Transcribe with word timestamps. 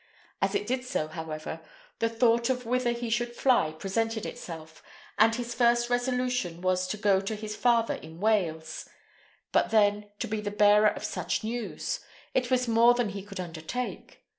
As 0.41 0.55
it 0.55 0.65
did 0.65 0.83
so, 0.83 1.09
however, 1.09 1.61
the 1.99 2.09
thought 2.09 2.49
of 2.49 2.65
whither 2.65 2.91
he 2.91 3.07
should 3.07 3.35
fly 3.35 3.71
presented 3.71 4.25
itself, 4.25 4.81
and 5.19 5.35
his 5.35 5.53
first 5.53 5.91
resolution 5.91 6.59
was 6.63 6.87
to 6.87 6.97
go 6.97 7.21
to 7.21 7.35
his 7.35 7.55
father 7.55 7.93
in 7.93 8.19
Wales; 8.19 8.89
but 9.51 9.69
then, 9.69 10.09
to 10.17 10.25
be 10.27 10.41
the 10.41 10.49
bearer 10.49 10.87
of 10.89 11.03
such 11.03 11.43
news! 11.43 11.99
it 12.33 12.49
was 12.49 12.67
more 12.67 12.95
than 12.95 13.09
he 13.09 13.21
could 13.21 13.39
undertake. 13.39 14.23